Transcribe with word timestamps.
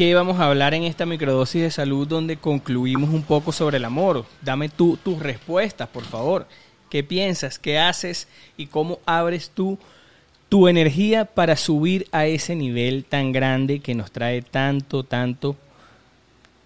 qué 0.00 0.14
vamos 0.14 0.40
a 0.40 0.46
hablar 0.46 0.72
en 0.72 0.84
esta 0.84 1.04
microdosis 1.04 1.60
de 1.60 1.70
salud 1.70 2.08
donde 2.08 2.38
concluimos 2.38 3.10
un 3.10 3.22
poco 3.22 3.52
sobre 3.52 3.76
el 3.76 3.84
amor. 3.84 4.24
Dame 4.40 4.70
tú 4.70 4.96
tus 4.96 5.18
respuestas, 5.18 5.90
por 5.90 6.04
favor. 6.04 6.46
¿Qué 6.88 7.04
piensas? 7.04 7.58
¿Qué 7.58 7.78
haces? 7.78 8.26
¿Y 8.56 8.68
cómo 8.68 8.98
abres 9.04 9.50
tú 9.50 9.78
tu 10.48 10.68
energía 10.68 11.26
para 11.26 11.54
subir 11.54 12.06
a 12.12 12.24
ese 12.24 12.56
nivel 12.56 13.04
tan 13.04 13.30
grande 13.32 13.80
que 13.80 13.94
nos 13.94 14.10
trae 14.10 14.40
tanto, 14.40 15.04
tanto, 15.04 15.54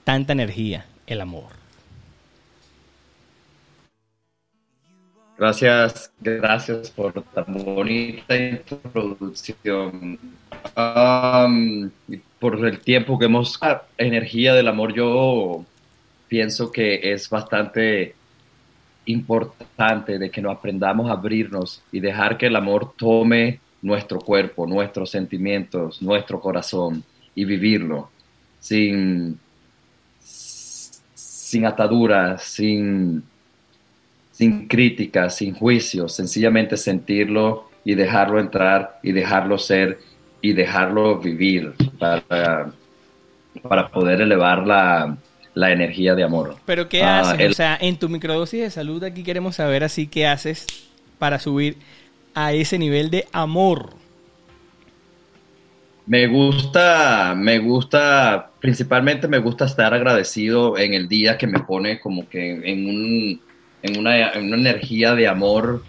tanta 0.04 0.32
energía, 0.32 0.86
el 1.08 1.20
amor? 1.20 1.63
Gracias, 5.36 6.12
gracias 6.20 6.90
por 6.90 7.12
tan 7.22 7.44
bonita 7.64 8.36
introducción. 8.36 10.18
Por 12.38 12.66
el 12.66 12.80
tiempo 12.80 13.18
que 13.18 13.24
hemos... 13.24 13.58
La 13.60 13.82
energía 13.98 14.54
del 14.54 14.68
amor 14.68 14.94
yo 14.94 15.64
pienso 16.28 16.70
que 16.70 17.12
es 17.12 17.28
bastante 17.28 18.14
importante 19.06 20.18
de 20.18 20.30
que 20.30 20.40
nos 20.40 20.56
aprendamos 20.56 21.10
a 21.10 21.14
abrirnos 21.14 21.82
y 21.90 22.00
dejar 22.00 22.38
que 22.38 22.46
el 22.46 22.56
amor 22.56 22.94
tome 22.96 23.60
nuestro 23.82 24.18
cuerpo, 24.20 24.66
nuestros 24.66 25.10
sentimientos, 25.10 26.00
nuestro 26.00 26.40
corazón 26.40 27.04
y 27.34 27.44
vivirlo 27.44 28.08
sin, 28.60 29.38
sin 30.20 31.66
ataduras, 31.66 32.42
sin, 32.44 33.22
sin 34.34 34.66
críticas, 34.68 35.36
sin 35.36 35.54
juicios, 35.54 36.14
sencillamente 36.16 36.76
sentirlo 36.76 37.70
y 37.84 37.94
dejarlo 37.94 38.40
entrar 38.40 38.98
y 39.02 39.12
dejarlo 39.12 39.58
ser 39.58 39.98
y 40.40 40.52
dejarlo 40.52 41.20
vivir 41.20 41.74
para, 41.98 42.74
para 43.68 43.88
poder 43.90 44.20
elevar 44.20 44.66
la, 44.66 45.16
la 45.54 45.72
energía 45.72 46.14
de 46.14 46.24
amor. 46.24 46.56
Pero 46.64 46.88
¿qué 46.88 47.04
Ah, 47.04 47.20
haces? 47.20 47.40
el- 47.40 47.52
O 47.52 47.52
sea, 47.52 47.76
en 47.80 47.98
tu 47.98 48.08
microdosis 48.08 48.60
de 48.62 48.70
salud 48.70 49.02
aquí 49.04 49.22
queremos 49.22 49.56
saber 49.56 49.84
así 49.84 50.06
qué 50.08 50.26
haces 50.26 50.66
para 51.18 51.38
subir 51.38 51.78
a 52.34 52.52
ese 52.52 52.78
nivel 52.78 53.10
de 53.10 53.26
amor. 53.32 53.94
Me 56.06 56.26
gusta, 56.26 57.34
me 57.34 57.58
gusta, 57.58 58.52
principalmente 58.60 59.26
me 59.26 59.38
gusta 59.38 59.64
estar 59.64 59.94
agradecido 59.94 60.76
en 60.76 60.92
el 60.92 61.08
día 61.08 61.38
que 61.38 61.46
me 61.46 61.60
pone 61.60 61.98
como 61.98 62.28
que 62.28 62.50
en, 62.70 62.86
un, 62.86 63.42
en, 63.84 63.98
una, 63.98 64.30
en 64.32 64.46
una 64.46 64.56
energía 64.56 65.14
de 65.14 65.28
amor, 65.28 65.84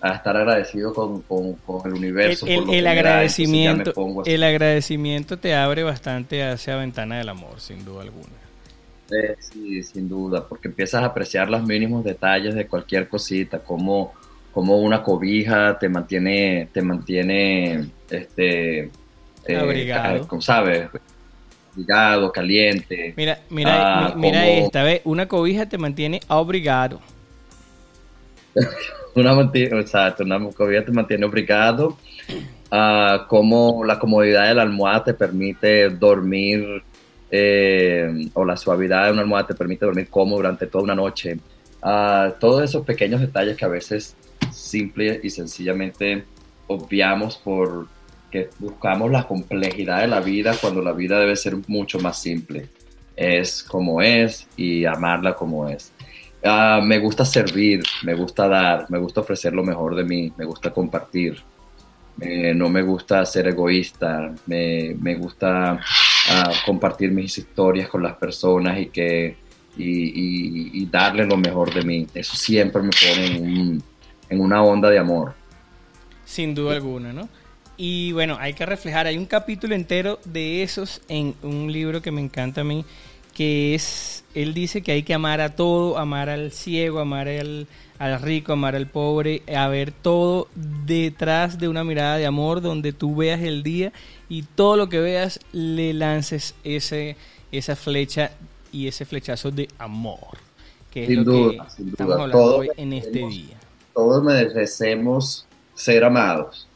a 0.00 0.14
estar 0.14 0.36
agradecido 0.36 0.92
con, 0.92 1.20
con- 1.22 1.54
con 1.56 1.86
el 1.86 1.94
universo. 1.98 2.46
el- 2.46 2.56
por 2.56 2.66
lo 2.66 2.72
el 2.72 2.78
que 2.78 2.84
da, 2.84 2.90
agradecimiento, 2.90 4.22
el 4.26 4.42
agradecimiento 4.42 5.38
te 5.38 5.54
abre 5.54 5.82
bastante 5.82 6.42
hacia 6.42 6.76
ventana 6.76 7.18
del 7.18 7.28
amor, 7.28 7.60
sin 7.60 7.84
duda 7.84 8.02
alguna. 8.02 8.26
Eh, 9.10 9.36
Sí, 9.38 9.82
sin 9.82 10.08
duda, 10.08 10.46
porque 10.48 10.68
empiezas 10.68 11.02
a 11.02 11.06
apreciar 11.06 11.48
los 11.50 11.62
mínimos 11.62 12.02
detalles 12.04 12.54
de 12.54 12.66
cualquier 12.66 13.08
cosita, 13.08 13.58
como, 13.58 14.12
como 14.52 14.78
una 14.78 15.02
cobija 15.02 15.78
te 15.78 15.88
mantiene, 15.90 16.68
te 16.72 16.80
mantiene, 16.82 17.86
este, 18.10 18.90
eh, 19.46 19.56
Abrigado. 19.56 20.26
¿sabes? 20.40 20.88
Abrigado, 21.72 22.32
caliente. 22.32 23.12
Mira, 23.16 23.38
mira, 23.50 23.72
Ah, 23.74 24.12
mi- 24.14 24.22
mira 24.22 24.40
como- 24.44 24.52
esta, 24.66 24.82
¿ves? 24.82 25.00
Una 25.04 25.26
cobija 25.28 25.66
te 25.68 25.76
mantiene 25.76 26.20
abrigado. 26.28 27.00
Una, 29.14 29.50
exacto, 29.54 30.24
una 30.24 30.40
te 30.84 30.90
mantiene 30.90 31.24
abrigado. 31.24 31.96
Ah, 32.70 33.26
como 33.28 33.84
la 33.84 33.98
comodidad 33.98 34.48
de 34.48 34.54
la 34.54 34.62
almohada 34.62 35.04
te 35.04 35.14
permite 35.14 35.88
dormir, 35.90 36.82
eh, 37.30 38.28
o 38.32 38.44
la 38.44 38.56
suavidad 38.56 39.06
de 39.06 39.12
una 39.12 39.22
almohada 39.22 39.48
te 39.48 39.54
permite 39.54 39.86
dormir 39.86 40.08
cómodo 40.08 40.38
durante 40.38 40.66
toda 40.66 40.84
una 40.84 40.94
noche. 40.96 41.38
Ah, 41.80 42.32
todos 42.40 42.64
esos 42.64 42.84
pequeños 42.84 43.20
detalles 43.20 43.56
que 43.56 43.64
a 43.64 43.68
veces 43.68 44.16
simple 44.50 45.20
y 45.22 45.30
sencillamente 45.30 46.24
obviamos 46.66 47.36
por 47.36 47.86
que 48.30 48.50
buscamos 48.58 49.12
la 49.12 49.26
complejidad 49.28 50.00
de 50.00 50.08
la 50.08 50.20
vida 50.20 50.56
cuando 50.60 50.82
la 50.82 50.92
vida 50.92 51.20
debe 51.20 51.36
ser 51.36 51.56
mucho 51.68 52.00
más 52.00 52.20
simple. 52.20 52.68
Es 53.14 53.62
como 53.62 54.02
es 54.02 54.48
y 54.56 54.84
amarla 54.84 55.36
como 55.36 55.68
es. 55.68 55.92
Ah, 56.44 56.80
me 56.84 56.98
gusta 56.98 57.24
servir, 57.24 57.82
me 58.02 58.14
gusta 58.14 58.46
dar, 58.48 58.86
me 58.90 58.98
gusta 58.98 59.20
ofrecer 59.22 59.54
lo 59.54 59.64
mejor 59.64 59.94
de 59.96 60.04
mí, 60.04 60.32
me 60.36 60.44
gusta 60.44 60.70
compartir. 60.72 61.42
Eh, 62.20 62.54
no 62.54 62.68
me 62.68 62.82
gusta 62.82 63.24
ser 63.26 63.48
egoísta, 63.48 64.34
me, 64.46 64.94
me 65.00 65.16
gusta 65.16 65.80
ah, 66.30 66.52
compartir 66.66 67.10
mis 67.12 67.36
historias 67.38 67.88
con 67.88 68.02
las 68.02 68.16
personas 68.16 68.78
y 68.78 68.86
que 68.90 69.36
y- 69.76 70.82
y 70.82 70.86
darle 70.86 71.26
lo 71.26 71.36
mejor 71.36 71.72
de 71.74 71.82
mí. 71.82 72.06
Eso 72.14 72.36
siempre 72.36 72.82
me 72.82 72.90
pone 72.90 73.26
en, 73.26 73.42
un- 73.42 73.82
en 74.28 74.40
una 74.40 74.62
onda 74.62 74.90
de 74.90 74.98
amor. 74.98 75.34
Sin 76.24 76.54
duda 76.54 76.74
alguna, 76.74 77.12
¿no? 77.12 77.28
Y 77.76 78.12
bueno, 78.12 78.36
hay 78.38 78.54
que 78.54 78.64
reflejar, 78.66 79.06
hay 79.06 79.18
un 79.18 79.26
capítulo 79.26 79.74
entero 79.74 80.20
de 80.24 80.62
esos 80.62 81.02
en 81.08 81.34
un 81.42 81.72
libro 81.72 82.00
que 82.02 82.12
me 82.12 82.20
encanta 82.20 82.60
a 82.60 82.64
mí, 82.64 82.84
que 83.34 83.74
es, 83.74 84.24
él 84.34 84.54
dice 84.54 84.82
que 84.82 84.92
hay 84.92 85.02
que 85.02 85.14
amar 85.14 85.40
a 85.40 85.56
todo, 85.56 85.98
amar 85.98 86.28
al 86.30 86.52
ciego, 86.52 87.00
amar 87.00 87.28
al, 87.28 87.66
al 87.98 88.20
rico, 88.22 88.52
amar 88.52 88.76
al 88.76 88.86
pobre, 88.86 89.42
a 89.54 89.68
ver 89.68 89.92
todo 89.92 90.48
detrás 90.54 91.58
de 91.58 91.68
una 91.68 91.84
mirada 91.84 92.16
de 92.16 92.26
amor 92.26 92.60
donde 92.60 92.92
tú 92.92 93.16
veas 93.16 93.40
el 93.42 93.62
día 93.62 93.92
y 94.28 94.42
todo 94.42 94.76
lo 94.76 94.88
que 94.88 95.00
veas 95.00 95.40
le 95.52 95.92
lances 95.92 96.54
ese, 96.64 97.16
esa 97.52 97.76
flecha 97.76 98.30
y 98.72 98.88
ese 98.88 99.04
flechazo 99.04 99.50
de 99.50 99.68
amor, 99.78 100.38
que 100.90 101.08
es 101.08 101.08
Sin 101.08 101.24
lo 101.24 101.24
duda, 101.24 101.64
que 101.64 101.70
sin 101.70 101.88
estamos 101.88 102.14
duda. 102.14 102.22
hablando 102.24 102.44
Todo 102.44 102.56
hoy 102.58 102.70
en 102.76 102.92
este 102.92 103.18
día. 103.26 103.56
Todos 103.94 104.22
merecemos 104.24 105.46
ser 105.74 106.04
amados. 106.04 106.68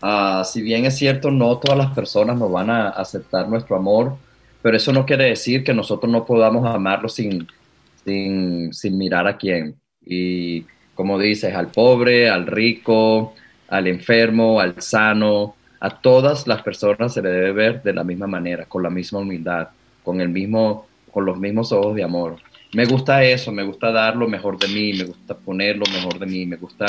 Ah, 0.00 0.42
si 0.44 0.62
bien 0.62 0.84
es 0.84 0.96
cierto, 0.96 1.30
no 1.30 1.58
todas 1.58 1.78
las 1.78 1.92
personas 1.94 2.36
nos 2.38 2.50
van 2.50 2.70
a 2.70 2.88
aceptar 2.90 3.48
nuestro 3.48 3.76
amor, 3.76 4.16
pero 4.62 4.76
eso 4.76 4.92
no 4.92 5.06
quiere 5.06 5.24
decir 5.26 5.64
que 5.64 5.74
nosotros 5.74 6.10
no 6.12 6.24
podamos 6.24 6.66
amarlo 6.66 7.08
sin, 7.08 7.52
sin, 7.94 8.72
sin 8.72 8.98
mirar 8.98 9.26
a 9.26 9.36
quién. 9.38 9.80
Y 10.00 10.70
como 10.94 11.18
dices, 11.18 11.54
al 11.54 11.72
pobre, 11.72 12.30
al 12.30 12.46
rico, 12.46 13.34
al 13.68 13.86
enfermo, 13.88 14.60
al 14.60 14.80
sano, 14.82 15.58
a 15.80 16.00
todas 16.00 16.46
las 16.46 16.62
personas 16.62 17.14
se 17.14 17.22
le 17.22 17.30
debe 17.30 17.52
ver 17.52 17.82
de 17.82 17.92
la 17.94 18.04
misma 18.04 18.26
manera, 18.26 18.66
con 18.68 18.82
la 18.82 18.90
misma 18.90 19.20
humildad, 19.20 19.70
con 20.02 20.20
el 20.20 20.28
mismo, 20.30 20.90
con 21.10 21.24
los 21.26 21.38
mismos 21.38 21.72
ojos 21.72 21.94
de 21.96 22.04
amor. 22.04 22.42
Me 22.72 22.86
gusta 22.86 23.24
eso, 23.24 23.52
me 23.52 23.64
gusta 23.64 23.90
dar 23.92 24.16
lo 24.16 24.28
mejor 24.28 24.58
de 24.58 24.68
mí, 24.68 24.92
me 24.94 25.04
gusta 25.04 25.38
poner 25.40 25.76
lo 25.76 25.86
mejor 25.86 26.18
de 26.18 26.26
mí, 26.26 26.46
me 26.46 26.56
gusta 26.56 26.86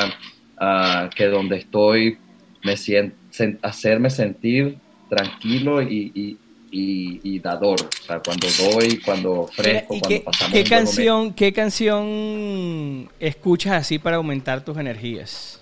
ah, 0.58 1.10
que 1.16 1.26
donde 1.28 1.58
estoy 1.58 2.22
me 2.64 2.74
sien- 2.78 3.20
sen- 3.32 3.60
hacerme 3.64 4.10
sentir 4.10 4.82
tranquilo 5.08 5.82
y, 5.82 6.12
y, 6.16 6.43
y- 6.76 7.20
y 7.24 7.40
dador. 7.40 7.80
O 7.82 8.04
sea, 8.06 8.20
cuando 8.20 8.48
doy, 8.58 9.00
cuando 9.00 9.42
ofrezco, 9.42 9.94
¿y 9.96 10.00
cuando 10.00 10.08
qué, 10.10 10.20
pasamos 10.22 10.54
qué 10.54 10.60
momento. 10.64 10.70
canción, 10.76 11.34
qué 11.34 11.54
canción 11.54 13.10
escuchas 13.20 13.74
así 13.74 14.00
para 14.00 14.16
aumentar 14.18 14.66
tus 14.66 14.76
energías? 14.78 15.60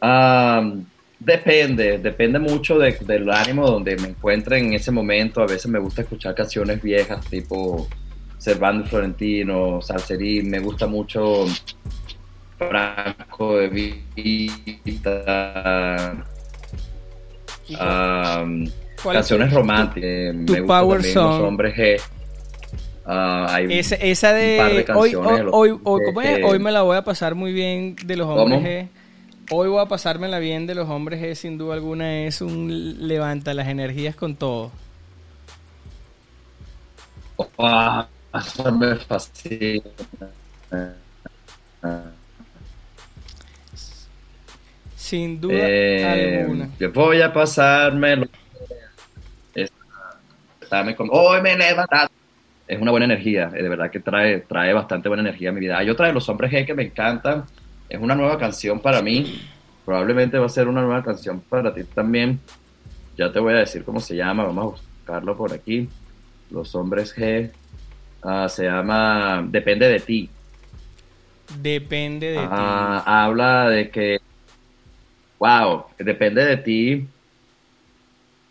Ah, 0.00 0.72
depende, 1.18 1.98
depende 1.98 2.38
mucho 2.38 2.78
de- 2.78 2.92
del 3.00 3.30
ánimo 3.30 3.66
donde 3.70 3.96
me 3.96 4.08
encuentre 4.08 4.58
en 4.58 4.72
ese 4.74 4.90
momento. 4.90 5.42
A 5.42 5.46
veces 5.46 5.66
me 5.68 5.78
gusta 5.78 6.02
escuchar 6.02 6.34
canciones 6.34 6.82
viejas 6.82 7.24
tipo 7.26 7.88
Servando 8.38 8.84
Florentino, 8.86 9.80
Salserín. 9.82 10.48
Me 10.50 10.60
gusta 10.60 10.86
mucho 10.86 11.46
Franco 12.58 13.56
de 13.58 13.68
Vita. 14.14 15.22
ah, 17.78 18.44
¿Cuál 18.46 18.64
es 18.64 18.89
canciones 19.02 19.52
románticas. 19.52 20.10
tu 20.46 20.52
me 20.52 20.60
gusta 20.60 20.66
power 20.80 20.96
también 20.98 21.14
song? 21.14 21.38
Los 21.38 21.48
hombres 21.48 21.74
G. 21.76 22.00
Ah, 23.06 23.46
hay 23.50 23.78
Esa, 23.78 23.94
esa 23.96 24.28
un 24.28 24.56
par 24.56 24.72
de, 24.74 24.84
de 24.84 24.92
hoy, 24.92 25.14
hoy, 25.14 25.38
los- 25.42 25.52
hoy, 25.52 25.70
hoy- 25.84 26.02
¿cómo 26.04 26.20
es? 26.20 26.44
Hoy 26.44 26.58
me 26.58 26.70
la 26.70 26.82
voy 26.82 26.96
a 26.96 27.02
pasar 27.04 27.34
muy 27.34 27.52
bien 27.52 27.96
de 28.04 28.16
los 28.16 28.28
hombres 28.28 28.58
¿Cómo? 28.60 28.68
G. 28.68 28.88
Hoy 29.52 29.68
voy 29.68 29.80
a 29.82 29.86
pasármela 29.86 30.38
bien 30.38 30.66
de 30.66 30.74
los 30.76 30.88
hombres 30.88 31.20
G, 31.20 31.34
sin 31.34 31.58
duda 31.58 31.74
alguna 31.74 32.20
es 32.24 32.40
un 32.40 33.08
levanta 33.08 33.52
las 33.54 33.66
energías 33.68 34.14
con 34.14 34.36
todo. 34.36 34.70
Eso 38.32 38.72
me 38.78 38.94
fascina. 38.96 39.82
Sin 44.96 45.40
duda 45.40 45.54
Eh, 45.54 46.42
alguna. 46.42 46.68
yo 46.78 46.92
voy 46.92 47.20
a 47.22 47.32
pasarme. 47.32 48.28
Estarme 50.70 50.94
con. 50.94 51.08
Hoy 51.10 51.42
me 51.42 51.54
he 51.54 51.58
levantado. 51.58 52.08
Es 52.68 52.80
una 52.80 52.92
buena 52.92 53.06
energía, 53.06 53.50
eh, 53.52 53.60
de 53.60 53.68
verdad 53.68 53.90
que 53.90 53.98
trae, 53.98 54.38
trae 54.38 54.72
bastante 54.72 55.08
buena 55.08 55.22
energía 55.22 55.50
a 55.50 55.52
mi 55.52 55.58
vida. 55.58 55.76
Hay 55.76 55.90
otra 55.90 56.06
de 56.06 56.12
los 56.12 56.28
hombres 56.28 56.52
G 56.52 56.64
que 56.64 56.74
me 56.74 56.84
encanta. 56.84 57.44
Es 57.88 58.00
una 58.00 58.14
nueva 58.14 58.38
canción 58.38 58.78
para 58.78 59.02
mí. 59.02 59.42
Probablemente 59.84 60.38
va 60.38 60.46
a 60.46 60.48
ser 60.48 60.68
una 60.68 60.80
nueva 60.80 61.02
canción 61.02 61.40
para 61.40 61.74
ti 61.74 61.82
también. 61.82 62.38
Ya 63.18 63.32
te 63.32 63.40
voy 63.40 63.54
a 63.54 63.56
decir 63.56 63.82
cómo 63.82 63.98
se 63.98 64.14
llama. 64.14 64.44
Vamos 64.44 64.62
a 64.62 64.68
buscarlo 64.68 65.36
por 65.36 65.52
aquí. 65.52 65.88
Los 66.52 66.72
hombres 66.76 67.16
G. 67.16 67.50
Ah, 68.22 68.48
se 68.48 68.66
llama 68.66 69.44
Depende 69.48 69.88
de 69.88 69.98
ti. 69.98 70.30
Depende 71.60 72.28
de 72.28 72.38
ti. 72.38 72.48
Ah, 72.48 73.24
habla 73.24 73.70
de 73.70 73.90
que, 73.90 74.20
wow, 75.40 75.86
Depende 75.98 76.44
de 76.44 76.56
ti 76.58 77.08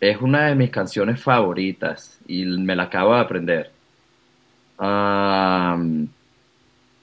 es 0.00 0.20
una 0.20 0.46
de 0.46 0.54
mis 0.54 0.70
canciones 0.70 1.22
favoritas 1.22 2.18
y 2.26 2.44
me 2.44 2.74
la 2.74 2.84
acabo 2.84 3.14
de 3.14 3.20
aprender. 3.20 3.70
Ah, 4.78 5.78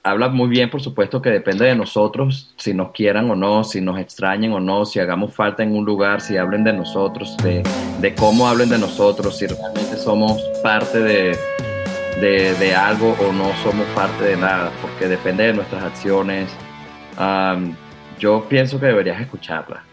habla 0.04 0.30
muy 0.30 0.50
bien, 0.50 0.70
por 0.70 0.82
supuesto, 0.82 1.22
que 1.22 1.30
depende 1.30 1.66
de 1.66 1.76
nosotros, 1.76 2.54
si 2.58 2.74
nos 2.74 2.92
quieran 2.92 3.30
o 3.30 3.36
no, 3.36 3.64
si 3.64 3.82
nos 3.82 4.00
extrañen 4.00 4.52
o 4.54 4.60
no, 4.60 4.86
si 4.86 5.00
hagamos 5.00 5.34
falta 5.34 5.62
en 5.62 5.76
un 5.76 5.86
lugar, 5.86 6.22
si 6.22 6.38
hablen 6.38 6.64
de 6.64 6.74
nosotros, 6.74 7.38
de, 7.44 8.16
cómo 8.16 8.48
hablen 8.48 8.70
de 8.70 8.80
nosotros, 8.80 9.38
si 9.38 9.46
realmente 9.46 9.96
somos 9.98 10.42
parte 10.64 11.00
de, 11.00 12.76
algo 12.76 13.16
o 13.20 13.32
no 13.32 13.54
somos 13.64 13.86
parte 13.94 14.24
de 14.24 14.38
nada, 14.38 14.72
porque 14.82 15.08
depende 15.08 15.44
de 15.44 15.54
nuestras 15.54 15.84
acciones. 15.84 16.50
Um, 17.20 17.76
yo 18.18 18.44
pienso 18.50 18.80
que 18.80 18.88
deberías 18.88 19.22
escucharla. 19.22 19.84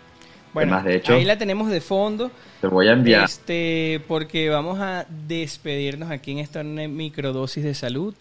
Bueno, 0.54 0.74
Además, 0.74 0.84
de 0.84 0.96
hecho, 0.96 1.14
ahí 1.14 1.24
la 1.24 1.36
tenemos 1.36 1.68
de 1.68 1.80
fondo. 1.80 2.30
Te 2.60 2.68
voy 2.68 2.88
a 2.88 2.92
enviar. 2.92 3.24
Este, 3.24 4.00
porque 4.06 4.48
vamos 4.48 4.78
a 4.80 5.04
despedirnos 5.26 6.10
aquí 6.10 6.32
en 6.32 6.38
esta 6.38 6.62
microdosis 6.62 7.64
de 7.64 7.74
salud 7.74 8.14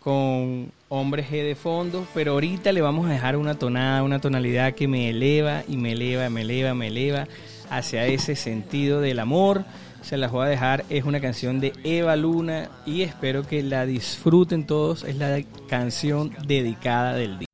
con 0.00 0.70
Hombre 0.90 1.24
G 1.24 1.42
de 1.42 1.54
fondo, 1.54 2.06
pero 2.12 2.32
ahorita 2.32 2.72
le 2.72 2.82
vamos 2.82 3.06
a 3.06 3.12
dejar 3.12 3.36
una 3.36 3.54
tonada, 3.54 4.02
una 4.02 4.20
tonalidad 4.20 4.74
que 4.74 4.86
me 4.86 5.08
eleva 5.08 5.62
y 5.66 5.78
me 5.78 5.92
eleva, 5.92 6.28
me 6.28 6.42
eleva, 6.42 6.74
me 6.74 6.88
eleva 6.88 7.26
hacia 7.70 8.06
ese 8.06 8.36
sentido 8.36 9.00
del 9.00 9.18
amor. 9.18 9.64
Se 10.02 10.18
las 10.18 10.30
voy 10.30 10.44
a 10.46 10.50
dejar, 10.50 10.84
es 10.90 11.04
una 11.04 11.20
canción 11.20 11.58
de 11.60 11.72
Eva 11.84 12.16
Luna 12.16 12.68
y 12.84 13.00
espero 13.00 13.46
que 13.46 13.62
la 13.62 13.86
disfruten 13.86 14.66
todos. 14.66 15.04
Es 15.04 15.16
la 15.16 15.42
canción 15.68 16.36
dedicada 16.46 17.14
del 17.14 17.38
día. 17.38 17.53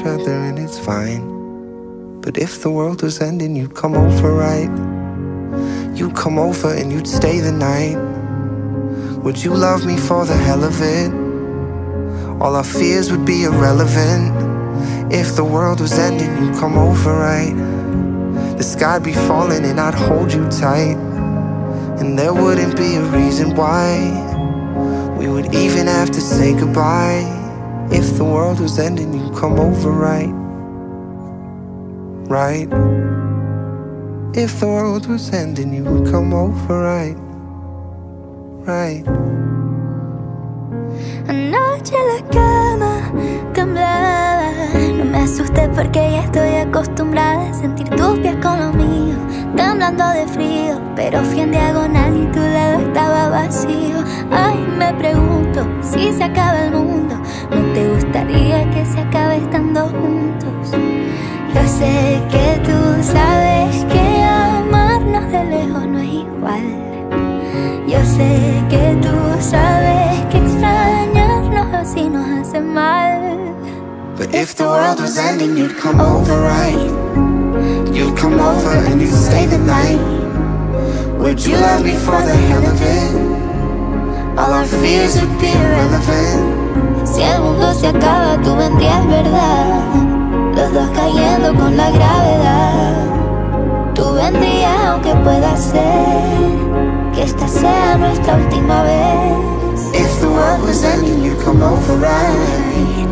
each 0.00 0.06
other 0.06 0.32
and 0.32 0.58
it's 0.58 0.78
fine. 0.78 2.20
But 2.20 2.38
if 2.38 2.62
the 2.62 2.70
world 2.70 3.02
was 3.02 3.20
ending, 3.20 3.56
you'd 3.56 3.74
come 3.74 3.94
over, 3.94 4.32
right? 4.32 4.70
You'd 5.96 6.16
come 6.16 6.38
over 6.38 6.72
and 6.72 6.92
you'd 6.92 7.06
stay 7.06 7.40
the 7.40 7.52
night. 7.52 7.96
Would 9.22 9.42
you 9.42 9.52
love 9.52 9.84
me 9.84 9.96
for 9.96 10.24
the 10.24 10.36
hell 10.36 10.64
of 10.64 10.80
it? 10.80 11.12
All 12.40 12.56
our 12.56 12.64
fears 12.64 13.10
would 13.10 13.26
be 13.26 13.44
irrelevant. 13.44 15.12
If 15.12 15.36
the 15.36 15.44
world 15.44 15.80
was 15.80 15.98
ending, 15.98 16.30
you'd 16.38 16.54
come 16.54 16.78
over, 16.78 17.12
right? 17.12 17.54
The 18.56 18.62
sky'd 18.62 19.02
be 19.02 19.12
falling 19.12 19.64
and 19.64 19.78
I'd 19.78 19.94
hold 19.94 20.32
you 20.32 20.48
tight. 20.48 20.96
And 22.00 22.18
there 22.18 22.32
wouldn't 22.32 22.76
be 22.76 22.94
a 22.94 23.02
reason 23.02 23.54
why 23.54 23.84
we 25.18 25.28
would 25.28 25.54
even 25.54 25.86
have 25.86 26.10
to 26.12 26.20
say 26.20 26.54
goodbye. 26.54 27.39
If 27.92 28.16
the 28.16 28.24
world 28.24 28.60
was 28.60 28.78
ending, 28.78 29.12
you'd 29.12 29.34
come 29.34 29.58
over, 29.58 29.90
right? 29.90 30.32
Right? 32.28 32.68
If 34.32 34.60
the 34.60 34.66
world 34.66 35.06
was 35.06 35.32
ending, 35.32 35.74
you 35.74 35.82
would 35.84 36.10
come 36.10 36.32
over, 36.32 36.78
right? 36.78 37.16
Right? 38.64 39.04
Anoche 41.26 41.98
la 42.10 42.20
cama 42.30 43.12
temblaba. 43.52 44.42
No 44.96 45.04
me 45.04 45.18
asusté 45.18 45.68
porque 45.74 46.12
ya 46.12 46.22
estoy 46.22 46.54
acostumbrada 46.54 47.50
a 47.50 47.54
sentir 47.54 47.88
tus 47.90 48.18
pies 48.20 48.36
con 48.40 48.60
los 48.60 48.74
míos, 48.74 49.18
temblando 49.56 50.08
de 50.10 50.28
frío. 50.28 50.69
Pero 50.96 51.22
fui 51.24 51.40
en 51.40 51.50
diagonal 51.52 52.16
y 52.16 52.26
tu 52.32 52.40
lado 52.40 52.80
estaba 52.80 53.28
vacío. 53.28 53.98
Ay, 54.30 54.66
me 54.78 54.92
pregunto 54.94 55.66
si 55.82 56.12
se 56.12 56.24
acaba 56.24 56.64
el 56.64 56.72
mundo. 56.72 57.14
¿No 57.50 57.62
te 57.72 57.88
gustaría 57.94 58.68
que 58.70 58.84
se 58.84 59.00
acabe 59.00 59.36
estando 59.38 59.88
juntos? 59.88 60.72
Yo 61.54 61.66
sé 61.66 62.22
que 62.30 62.60
tú 62.64 63.02
sabes 63.02 63.84
que 63.86 64.22
amarnos 64.22 65.32
de 65.32 65.44
lejos 65.44 65.86
no 65.86 65.98
es 65.98 66.12
igual. 66.12 66.80
Yo 67.86 67.98
sé 68.04 68.62
que 68.68 68.98
tú 69.02 69.16
sabes 69.40 70.20
que 70.30 70.38
extrañarnos 70.38 71.74
así 71.74 72.08
nos 72.08 72.26
hace 72.40 72.60
mal. 72.60 73.20
But 74.16 74.34
if 74.34 74.54
the 74.54 74.64
world 74.64 75.00
was 75.00 75.16
ending, 75.16 75.56
you'd 75.56 75.76
come 75.78 76.00
over, 76.00 76.38
right? 76.40 76.76
You'd 77.92 78.16
come 78.16 78.38
over 78.38 78.76
and 78.86 79.00
you'd 79.00 79.10
stay 79.12 79.46
the 79.46 79.58
night. 79.58 80.19
Would 81.20 81.44
you 81.44 81.52
love 81.52 81.84
me 81.84 81.96
for 81.96 82.16
the 82.22 82.34
hell 82.48 82.64
of 82.64 82.80
it? 82.80 83.12
Our 84.38 84.64
fears 84.64 85.20
would 85.20 85.38
be 85.38 85.52
irrelevant. 85.52 87.06
Si 87.06 87.20
el 87.22 87.42
mundo 87.42 87.74
se 87.74 87.88
acaba, 87.88 88.40
tú 88.42 88.56
vendrías, 88.56 89.06
¿verdad? 89.06 89.84
Los 90.54 90.72
dos 90.72 90.88
cayendo 90.94 91.54
con 91.54 91.76
la 91.76 91.90
gravedad. 91.90 93.04
Tú 93.94 94.14
vendrías 94.14 94.80
aunque 94.86 95.14
pueda 95.16 95.54
ser 95.58 97.12
que 97.14 97.22
esta 97.24 97.46
sea 97.46 97.98
nuestra 97.98 98.36
última 98.36 98.82
vez. 98.82 99.92
If 99.92 100.20
the 100.20 100.26
world 100.26 100.62
was 100.62 100.82
ending, 100.82 101.22
you'd 101.22 101.38
come 101.44 101.62
over, 101.62 101.96
right? 101.96 103.09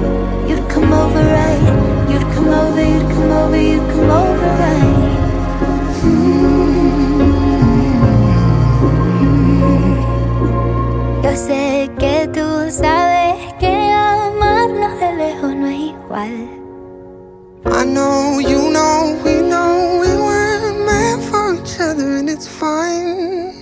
Know, 17.98 18.38
you 18.52 18.60
know, 18.76 19.20
we 19.24 19.34
know 19.52 19.70
we 20.02 20.10
weren't 20.26 20.78
meant 20.88 21.22
for 21.31 21.44
each 21.58 21.74
other 21.88 22.08
and 22.19 22.26
it's 22.34 22.48
fine. 22.62 23.55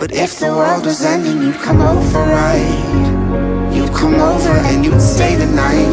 But 0.00 0.10
if 0.24 0.30
the 0.42 0.50
world 0.58 0.84
was 0.86 1.00
ending, 1.14 1.38
you'd 1.44 1.60
come 1.66 1.80
over, 1.92 2.22
right? 2.42 2.78
You'd 3.74 3.94
come 4.00 4.18
over 4.32 4.54
and 4.68 4.78
you'd 4.84 5.04
stay 5.14 5.32
the 5.44 5.50
night. 5.66 5.92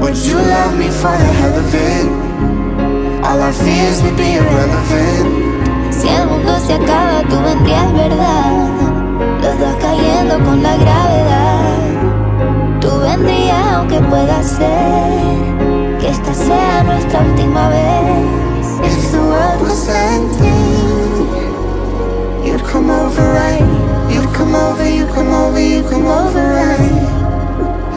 Would 0.00 0.18
you 0.28 0.38
love 0.54 0.72
me 0.82 0.88
for 1.00 1.14
the 1.22 1.30
hell 1.40 1.56
of 1.64 1.70
it? 1.88 2.06
All 3.26 3.38
our 3.46 3.56
fears 3.64 3.96
would 4.02 4.16
be 4.24 4.30
irrelevant. 4.40 5.28
Si 5.98 6.08
el 6.08 6.26
mundo 6.30 6.52
se 6.66 6.74
acaba, 6.74 7.22
tú 7.30 7.36
vendrías, 7.48 7.90
¿verdad? 8.02 8.52
Los 9.42 9.58
dos 9.62 9.74
cayendo 9.84 10.34
con 10.44 10.62
la 10.62 10.76
gravedad. 10.76 11.35
Vendrías 13.16 13.66
aunque 13.72 13.98
pueda 14.00 14.42
ser 14.42 15.98
que 15.98 16.08
esta 16.08 16.34
sea 16.34 16.82
nuestra 16.84 17.20
última 17.20 17.70
vez. 17.70 18.66
If 18.84 19.10
the 19.10 19.18
world 19.18 19.62
was 19.62 19.88
ending, 19.88 21.26
you'd 22.44 22.62
come 22.64 22.90
over, 22.90 23.22
right? 23.32 23.64
You'd 24.10 24.32
come 24.34 24.54
over, 24.54 24.86
you'd 24.86 25.08
come 25.14 25.32
over, 25.32 25.58
you'd 25.58 25.88
come 25.88 26.06
over, 26.06 26.54
right? 26.54 26.90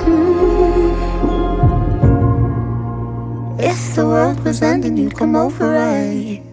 Hmm. 0.05 0.89
If 3.59 3.95
the 3.95 4.05
world 4.05 4.39
was 4.45 4.61
ending, 4.61 4.97
you'd 4.97 5.15
come 5.15 5.35
over, 5.35 5.69
right? 5.73 6.48